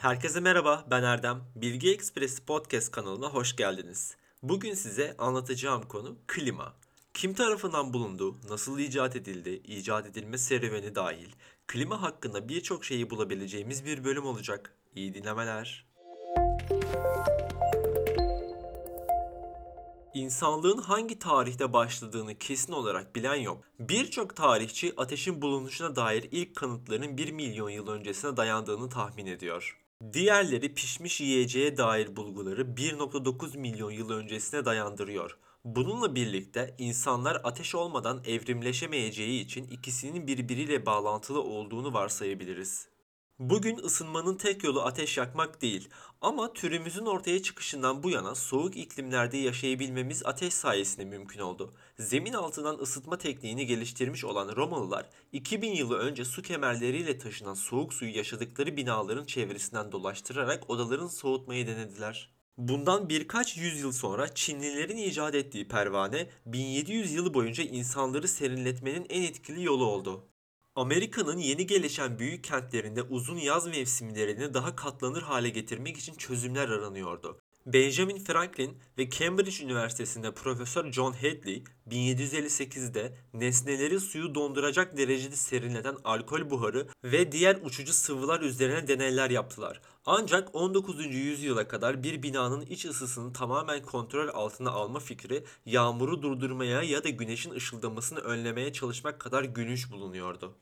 [0.00, 1.40] Herkese merhaba, ben Erdem.
[1.56, 4.16] Bilgi Ekspresi Podcast kanalına hoş geldiniz.
[4.42, 6.74] Bugün size anlatacağım konu klima.
[7.14, 11.32] Kim tarafından bulundu, nasıl icat edildi, icat edilme serüveni dahil
[11.66, 14.74] klima hakkında birçok şeyi bulabileceğimiz bir bölüm olacak.
[14.94, 15.86] İyi dinlemeler.
[20.20, 23.64] İnsanlığın hangi tarihte başladığını kesin olarak bilen yok.
[23.78, 29.78] Birçok tarihçi ateşin bulunuşuna dair ilk kanıtların 1 milyon yıl öncesine dayandığını tahmin ediyor.
[30.12, 35.38] Diğerleri pişmiş yiyeceğe dair bulguları 1.9 milyon yıl öncesine dayandırıyor.
[35.64, 42.88] Bununla birlikte insanlar ateş olmadan evrimleşemeyeceği için ikisinin birbiriyle bağlantılı olduğunu varsayabiliriz.
[43.40, 45.88] Bugün ısınmanın tek yolu ateş yakmak değil
[46.20, 51.74] ama türümüzün ortaya çıkışından bu yana soğuk iklimlerde yaşayabilmemiz ateş sayesinde mümkün oldu.
[51.98, 58.16] Zemin altından ısıtma tekniğini geliştirmiş olan Romalılar 2000 yılı önce su kemerleriyle taşınan soğuk suyu
[58.16, 62.30] yaşadıkları binaların çevresinden dolaştırarak odaların soğutmayı denediler.
[62.58, 69.64] Bundan birkaç yüzyıl sonra Çinlilerin icat ettiği pervane 1700 yılı boyunca insanları serinletmenin en etkili
[69.64, 70.30] yolu oldu.
[70.74, 77.40] Amerika'nın yeni gelişen büyük kentlerinde uzun yaz mevsimlerini daha katlanır hale getirmek için çözümler aranıyordu.
[77.66, 86.50] Benjamin Franklin ve Cambridge Üniversitesi'nde Profesör John Hadley 1758'de nesneleri suyu donduracak derecede serinleten alkol
[86.50, 89.80] buharı ve diğer uçucu sıvılar üzerine deneyler yaptılar.
[90.06, 91.06] Ancak 19.
[91.06, 97.08] yüzyıla kadar bir binanın iç ısısını tamamen kontrol altına alma fikri yağmuru durdurmaya ya da
[97.08, 100.56] güneşin ışıldamasını önlemeye çalışmak kadar gülünç bulunuyordu.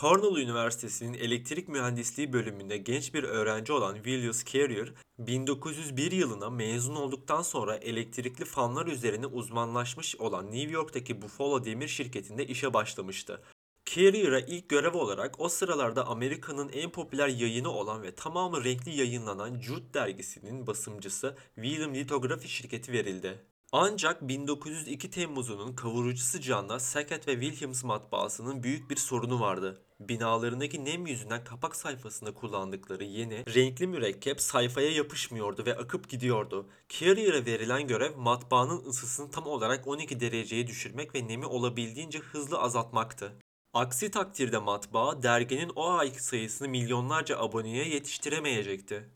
[0.00, 7.42] Cornell Üniversitesi'nin elektrik mühendisliği bölümünde genç bir öğrenci olan Willius Carrier, 1901 yılına mezun olduktan
[7.42, 13.42] sonra elektrikli fanlar üzerine uzmanlaşmış olan New York'taki Buffalo Demir şirketinde işe başlamıştı.
[13.86, 19.60] Carrier'a ilk görev olarak o sıralarda Amerika'nın en popüler yayını olan ve tamamı renkli yayınlanan
[19.60, 23.53] Jude dergisinin basımcısı William Lithography şirketi verildi.
[23.76, 29.82] Ancak 1902 Temmuz'unun kavurucu sıcağında Sackett ve Williams matbaasının büyük bir sorunu vardı.
[30.00, 36.68] Binalarındaki nem yüzünden kapak sayfasında kullandıkları yeni, renkli mürekkep sayfaya yapışmıyordu ve akıp gidiyordu.
[36.88, 43.32] Carrier'a verilen görev matbaanın ısısını tam olarak 12 dereceye düşürmek ve nemi olabildiğince hızlı azaltmaktı.
[43.72, 49.10] Aksi takdirde matbaa derginin o ayki sayısını milyonlarca aboneye yetiştiremeyecekti.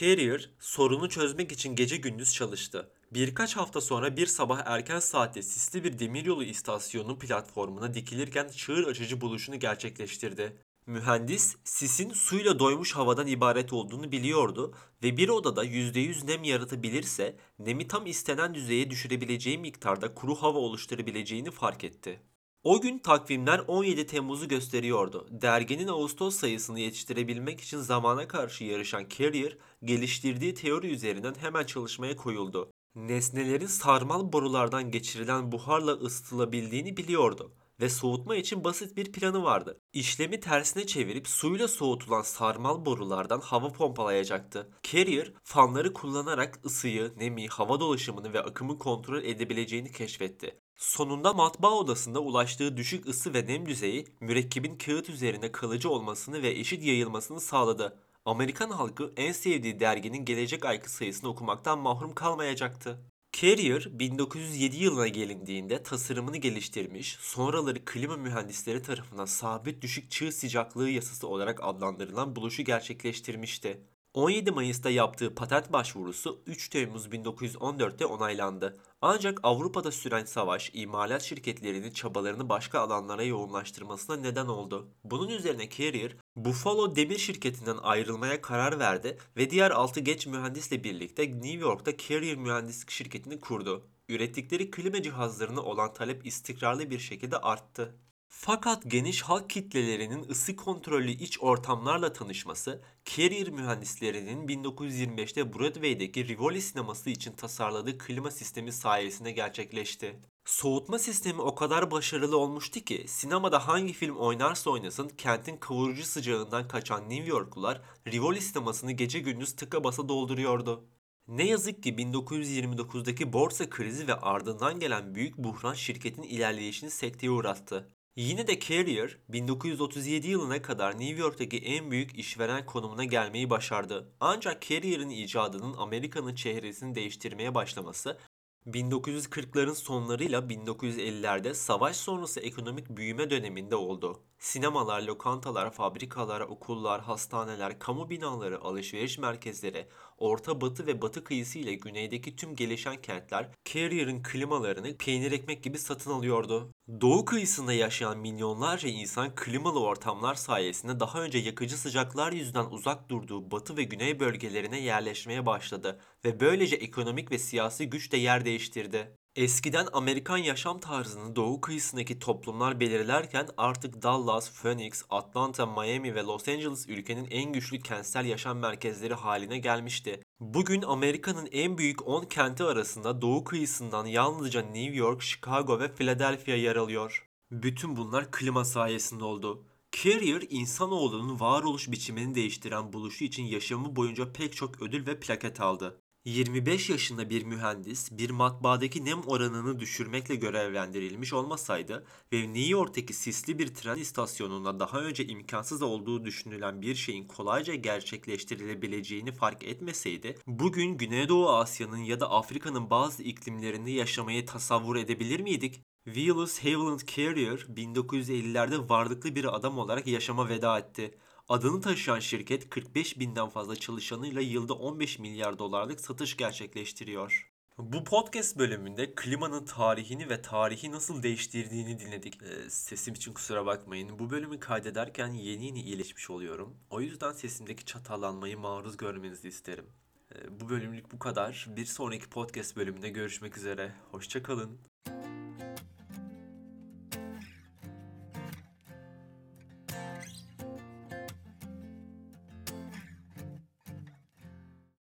[0.00, 2.90] Carrier sorunu çözmek için gece gündüz çalıştı.
[3.12, 9.20] Birkaç hafta sonra bir sabah erken saatte sisli bir demiryolu istasyonu platformuna dikilirken çığır açıcı
[9.20, 10.56] buluşunu gerçekleştirdi.
[10.86, 17.88] Mühendis sisin suyla doymuş havadan ibaret olduğunu biliyordu ve bir odada %100 nem yaratabilirse nemi
[17.88, 22.20] tam istenen düzeye düşürebileceği miktarda kuru hava oluşturabileceğini fark etti.
[22.64, 25.28] O gün takvimler 17 Temmuz'u gösteriyordu.
[25.30, 32.70] Derginin Ağustos sayısını yetiştirebilmek için zamana karşı yarışan Carrier, geliştirdiği teori üzerinden hemen çalışmaya koyuldu.
[32.94, 39.80] Nesnelerin sarmal borulardan geçirilen buharla ısıtılabildiğini biliyordu ve soğutma için basit bir planı vardı.
[39.92, 44.70] İşlemi tersine çevirip suyla soğutulan sarmal borulardan hava pompalayacaktı.
[44.82, 50.60] Carrier, fanları kullanarak ısıyı, nemi, hava dolaşımını ve akımı kontrol edebileceğini keşfetti.
[50.76, 56.50] Sonunda matbaa odasında ulaştığı düşük ısı ve nem düzeyi mürekkebin kağıt üzerine kalıcı olmasını ve
[56.50, 57.98] eşit yayılmasını sağladı.
[58.30, 62.98] Amerikan halkı en sevdiği derginin gelecek ayki sayısını okumaktan mahrum kalmayacaktı.
[63.32, 71.28] Carrier 1907 yılına gelindiğinde tasarımını geliştirmiş, sonraları klima mühendisleri tarafından sabit düşük çığ sıcaklığı yasası
[71.28, 73.80] olarak adlandırılan buluşu gerçekleştirmişti.
[74.14, 78.80] 17 Mayıs'ta yaptığı patent başvurusu 3 Temmuz 1914'te onaylandı.
[79.02, 84.88] Ancak Avrupa'da süren savaş, imalat şirketlerinin çabalarını başka alanlara yoğunlaştırmasına neden oldu.
[85.04, 91.30] Bunun üzerine Carrier, Buffalo Demir Şirketi'nden ayrılmaya karar verdi ve diğer 6 genç mühendisle birlikte
[91.30, 93.86] New York'ta Carrier Mühendislik Şirketi'ni kurdu.
[94.08, 97.96] Ürettikleri klima cihazlarına olan talep istikrarlı bir şekilde arttı.
[98.28, 107.10] Fakat geniş halk kitlelerinin ısı kontrollü iç ortamlarla tanışması, Carrier mühendislerinin 1925'te Broadway'deki Rivoli sineması
[107.10, 110.20] için tasarladığı klima sistemi sayesinde gerçekleşti.
[110.44, 116.68] Soğutma sistemi o kadar başarılı olmuştu ki sinemada hangi film oynarsa oynasın kentin kavurucu sıcağından
[116.68, 120.84] kaçan New Yorklular Rivoli sinemasını gece gündüz tıka basa dolduruyordu.
[121.28, 127.90] Ne yazık ki 1929'daki borsa krizi ve ardından gelen büyük buhran şirketin ilerleyişini sekteye uğrattı.
[128.16, 134.12] Yine de Carrier 1937 yılına kadar New York'taki en büyük işveren konumuna gelmeyi başardı.
[134.20, 138.18] Ancak Carrier'in icadının Amerika'nın çehresini değiştirmeye başlaması
[138.66, 144.22] 1940'ların sonlarıyla 1950'lerde savaş sonrası ekonomik büyüme döneminde oldu.
[144.38, 149.88] Sinemalar, lokantalar, fabrikalar, okullar, hastaneler, kamu binaları, alışveriş merkezleri,
[150.20, 155.78] Orta Batı ve Batı kıyısı ile güneydeki tüm gelişen kentler Carrier'ın klimalarını peynir ekmek gibi
[155.78, 156.72] satın alıyordu.
[157.00, 163.50] Doğu kıyısında yaşayan milyonlarca insan klimalı ortamlar sayesinde daha önce yakıcı sıcaklar yüzünden uzak durduğu
[163.50, 169.19] batı ve güney bölgelerine yerleşmeye başladı ve böylece ekonomik ve siyasi güç de yer değiştirdi.
[169.36, 176.48] Eskiden Amerikan yaşam tarzını doğu kıyısındaki toplumlar belirlerken artık Dallas, Phoenix, Atlanta, Miami ve Los
[176.48, 180.22] Angeles ülkenin en güçlü kentsel yaşam merkezleri haline gelmişti.
[180.40, 186.54] Bugün Amerika'nın en büyük 10 kenti arasında doğu kıyısından yalnızca New York, Chicago ve Philadelphia
[186.54, 187.28] yer alıyor.
[187.50, 189.64] Bütün bunlar klima sayesinde oldu.
[189.92, 196.00] Carrier, insanoğlunun varoluş biçimini değiştiren buluşu için yaşamı boyunca pek çok ödül ve plaket aldı.
[196.24, 203.58] 25 yaşında bir mühendis bir matbaadaki nem oranını düşürmekle görevlendirilmiş olmasaydı ve New York'taki sisli
[203.58, 210.96] bir tren istasyonunda daha önce imkansız olduğu düşünülen bir şeyin kolayca gerçekleştirilebileceğini fark etmeseydi, bugün
[210.96, 215.80] Güneydoğu Asya'nın ya da Afrika'nın bazı iklimlerinde yaşamayı tasavvur edebilir miydik?
[216.04, 221.18] Willis Haviland Carrier 1950'lerde varlıklı bir adam olarak yaşama veda etti.
[221.50, 227.50] Adını taşıyan şirket 45 binden fazla çalışanıyla yılda 15 milyar dolarlık satış gerçekleştiriyor.
[227.78, 232.42] Bu podcast bölümünde klimanın tarihini ve tarihi nasıl değiştirdiğini dinledik.
[232.42, 234.18] Ee, sesim için kusura bakmayın.
[234.18, 236.76] Bu bölümü kaydederken yeni yeni iyileşmiş oluyorum.
[236.90, 239.86] O yüzden sesimdeki çatallanmayı maruz görmenizi isterim.
[240.34, 241.66] Ee, bu bölümlük bu kadar.
[241.76, 243.92] Bir sonraki podcast bölümünde görüşmek üzere.
[244.10, 244.78] Hoşçakalın.